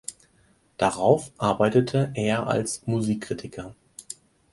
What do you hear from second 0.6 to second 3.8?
Darauf arbeitete er als Musikkritiker.